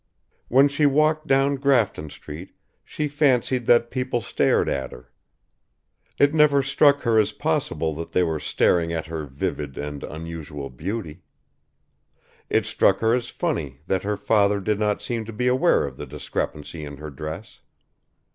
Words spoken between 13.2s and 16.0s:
funny that her father did not seem to be aware of